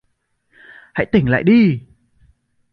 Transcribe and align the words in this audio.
Hãy 0.93 1.05
tỉnh 1.11 1.29
lại 1.29 1.43
đi 1.43 1.81